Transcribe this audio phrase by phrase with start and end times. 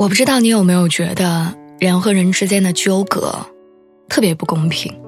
[0.00, 3.44] 我不知道你有没有觉得人和人之间的纠葛
[4.08, 4.98] 特别不公平？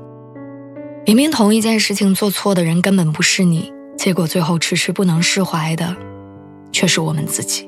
[1.06, 5.96] 明明同一件事情做错的人根本不是你，结果最后迟迟不能释怀的
[6.72, 7.66] 却是我们自己。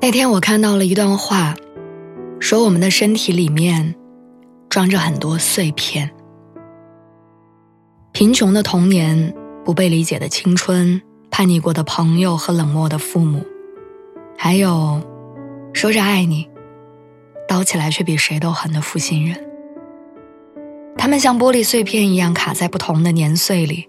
[0.00, 1.54] 那天我看到了一段话，
[2.40, 3.94] 说我们的身体里面
[4.70, 6.10] 装着很多碎片：
[8.12, 13.44] 贫穷的童年、不被理解的青春、叛逆过的朋友和冷漠的父母。
[14.44, 15.00] 还有，
[15.72, 16.50] 说着爱你，
[17.46, 19.38] 刀起来却比谁都狠的负心人。
[20.98, 23.88] 他们像玻璃碎片一样卡在不同的年岁里，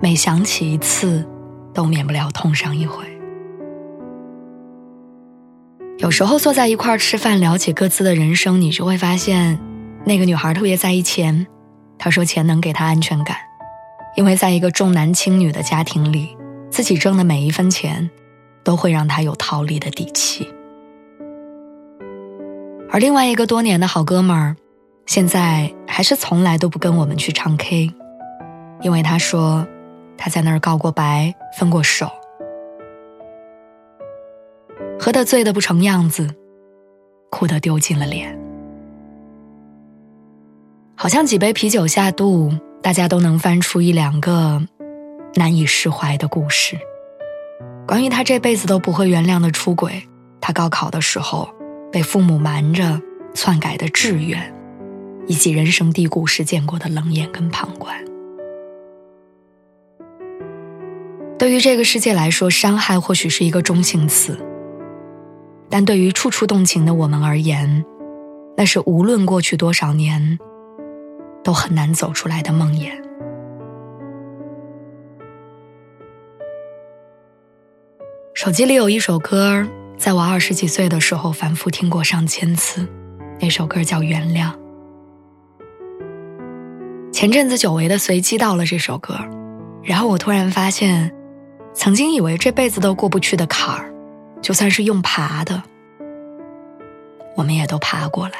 [0.00, 1.24] 每想起一次，
[1.72, 3.04] 都免不了痛上一回。
[5.98, 9.56] 有时候坐在一块儿吃饭，聊起各自的人生，你就会发现，
[10.04, 11.46] 那个女孩特别在意钱。
[11.96, 13.36] 她说钱能给她安全感，
[14.16, 16.36] 因为在一个重男轻女的家庭里，
[16.72, 18.10] 自己挣的每一分钱。
[18.66, 20.52] 都会让他有逃离的底气，
[22.90, 24.56] 而另外一个多年的好哥们儿，
[25.06, 27.92] 现在还是从来都不跟我们去唱 K，
[28.82, 29.64] 因为他说
[30.18, 32.10] 他在那儿告过白，分过手，
[34.98, 36.28] 喝得醉得不成样子，
[37.30, 38.36] 哭得丢尽了脸，
[40.96, 44.60] 好像几杯啤酒下肚，大家都能翻出一两个
[45.36, 46.76] 难以释怀的故事。
[47.86, 50.08] 关于他这辈子都不会原谅的出轨，
[50.40, 51.48] 他高考的时候
[51.92, 53.00] 被父母瞒着
[53.32, 54.52] 篡改的志愿，
[55.28, 57.96] 以及人生低谷时见过的冷眼跟旁观。
[61.38, 64.36] 对于这个世界来说，伤害或许是一个中性词，
[65.70, 67.84] 但对于处处动情的我们而言，
[68.56, 70.40] 那是无论过去多少年，
[71.44, 72.90] 都很难走出来的梦魇。
[78.46, 79.66] 手机里有一首歌，
[79.98, 82.86] 在我二十几岁的时候反复听过上千次。
[83.40, 84.52] 那首歌叫《原谅》。
[87.12, 89.18] 前阵子久违的随机到了这首歌，
[89.82, 91.12] 然后我突然发现，
[91.74, 93.92] 曾经以为这辈子都过不去的坎儿，
[94.40, 95.60] 就算是用爬的，
[97.34, 98.34] 我们也都爬过来。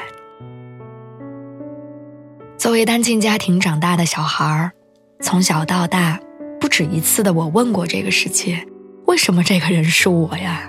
[2.57, 4.71] 作为单亲家庭长大的小孩儿，
[5.19, 6.21] 从小到大，
[6.61, 8.65] 不止一次的我问过这个世界。
[9.07, 10.69] 为什么这个人是我呀？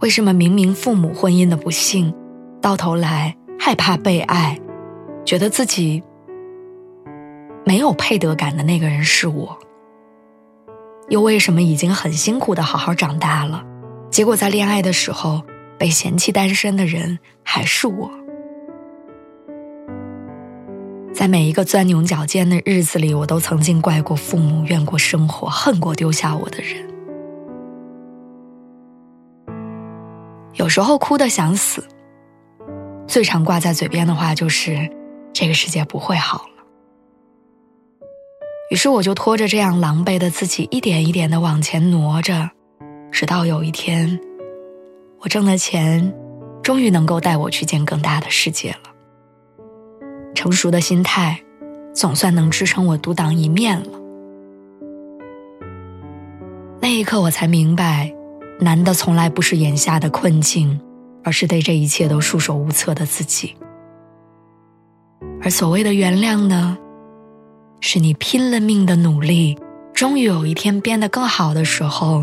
[0.00, 2.14] 为什么明明父母婚姻的不幸，
[2.60, 4.58] 到头来害怕被爱，
[5.24, 6.00] 觉得自己
[7.64, 9.58] 没有配得感的那个人是我？
[11.08, 13.64] 又为什么已经很辛苦的好好长大了，
[14.08, 15.42] 结果在恋爱的时候
[15.76, 18.10] 被嫌弃单身的人还是我？
[21.24, 26.86] 在每一个钻牛角尖的日子里，我都曾经怪过父母，怨过生活，恨过丢下我的人。
[30.52, 31.82] 有时候哭得想死，
[33.06, 34.90] 最常挂在嘴边的话就是
[35.32, 36.64] “这个世界不会好了”。
[38.68, 42.50] 于是我就拖着这样狼狈的自己，一点一点的往前挪着，
[43.10, 44.20] 直到有一天，
[45.20, 46.12] 我挣的钱，
[46.62, 48.93] 终于能够带我去见更大的世界了。
[50.44, 51.40] 成熟的心态，
[51.94, 53.98] 总算能支撑我独当一面了。
[56.82, 58.14] 那一刻，我才明白，
[58.60, 60.78] 难的从来不是眼下的困境，
[61.22, 63.56] 而是对这一切都束手无策的自己。
[65.40, 66.76] 而所谓的原谅呢，
[67.80, 69.58] 是你拼了命的努力，
[69.94, 72.22] 终于有一天变得更好的时候，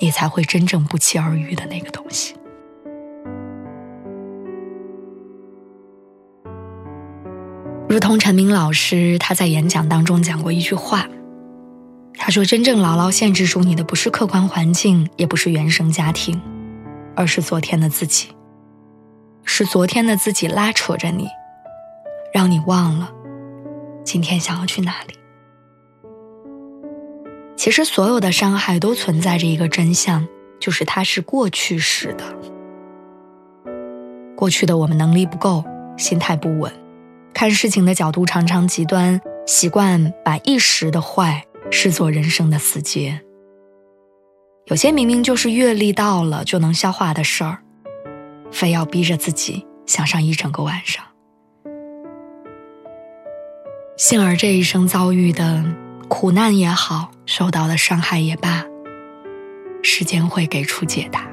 [0.00, 2.34] 你才会真正不期而遇的那个东西。
[7.88, 11.08] 如同陈明老师，他在演讲当中讲过一句话，
[12.18, 16.38] 他说：“真正牢牢限制住你的，不是客观环境，也不是原生家庭，
[17.16, 18.28] 而是昨天的自己。
[19.42, 21.28] 是昨天的自己拉扯着你，
[22.34, 23.10] 让你忘了
[24.04, 25.14] 今天想要去哪里。
[27.56, 30.28] 其实，所有的伤害都存在着一个真相，
[30.60, 32.24] 就是它是过去式的。
[34.36, 35.64] 过去的我们能力不够，
[35.96, 36.70] 心态不稳。”
[37.38, 43.20] 看事情的角度常常极端，习惯把一时的坏视作人生的死结。
[44.66, 47.62] 有些明明就是阅历到了就能消化的事儿，
[48.50, 51.04] 非要逼着自己想上一整个晚上。
[53.96, 55.64] 幸而这一生遭遇的
[56.08, 58.66] 苦难也好，受到的伤害也罢，
[59.84, 61.24] 时间会给出解答。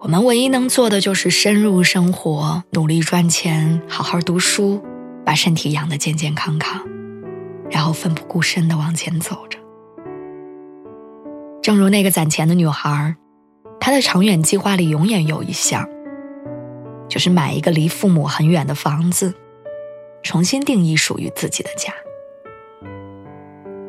[0.00, 4.80] 我们唯一能做的就是深入生活，努力赚钱，好好读书，
[5.26, 6.86] 把身体养得健健康康，
[7.68, 9.58] 然后奋不顾身地往前走着。
[11.60, 13.16] 正如那个攒钱的女孩，
[13.80, 15.84] 她的长远计划里永远有一项，
[17.08, 19.34] 就是买一个离父母很远的房子，
[20.22, 21.92] 重新定义属于自己的家。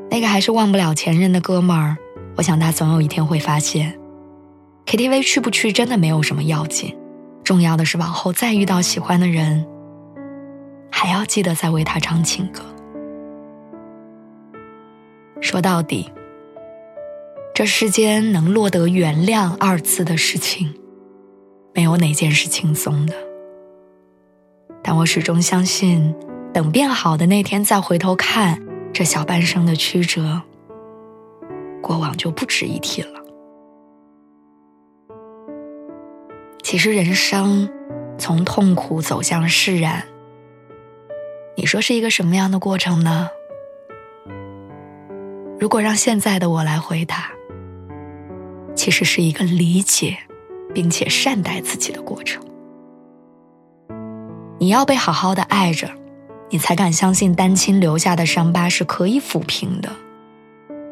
[0.10, 1.98] 那个还是忘不了前任的哥们儿，
[2.38, 3.99] 我想他总有一天会发现。
[4.90, 6.98] KTV 去不去真的没有什么要紧，
[7.44, 9.64] 重要的是往后再遇到喜欢的人，
[10.90, 12.64] 还要记得再为他唱情歌。
[15.42, 16.12] 说到底，
[17.54, 20.74] 这世间能落得原谅二字的事情，
[21.76, 23.14] 没有哪件是轻松的。
[24.82, 26.16] 但我始终相信，
[26.52, 28.60] 等变好的那天再回头看
[28.92, 30.42] 这小半生的曲折，
[31.80, 33.19] 过往就不值一提了。
[36.70, 37.68] 其实人生
[38.20, 40.04] 从痛苦走向释然，
[41.56, 43.32] 你说是一个什么样的过程呢？
[45.60, 47.32] 如果让现在的我来回答，
[48.76, 50.16] 其实是一个理解
[50.72, 52.40] 并且善待自己的过程。
[54.60, 55.90] 你要被好好的爱着，
[56.52, 59.90] 你才敢相信单亲留下的伤疤是可以抚平的。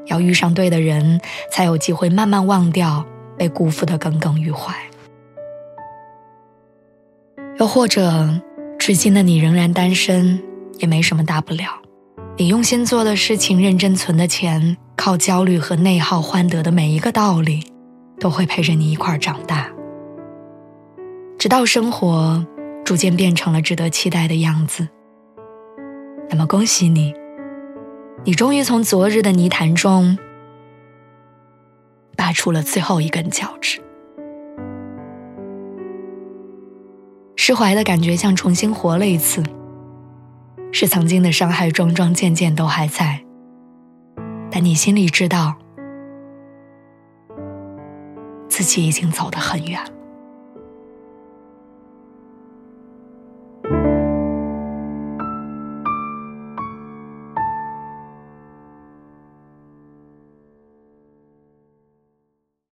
[0.08, 1.22] 要遇上对的人，
[1.52, 3.06] 才有机会慢慢忘掉
[3.38, 4.74] 被辜负的耿耿于怀。
[7.60, 8.30] 又或者，
[8.78, 10.42] 至今的你仍然单身，
[10.78, 11.82] 也没什么大不了。
[12.38, 17.66] 你用心做的事情，认真存的钱，靠焦虑和内耗换得的每一个道理，
[18.20, 19.72] 都会陪着你一块儿长大，
[21.40, 22.46] 直到生活
[22.86, 24.88] 逐渐变成了值得期待的样子。
[26.30, 27.12] 那么恭喜你，
[28.24, 30.16] 你终于从昨日的泥潭中
[32.16, 33.82] 拔出了最后一根脚趾。
[37.48, 39.42] 释怀的感觉像重新活了一次，
[40.74, 43.24] 是曾经的伤害桩桩件件都还在，
[44.52, 45.56] 但你心里知道，
[48.50, 49.97] 自己已经走得很远了。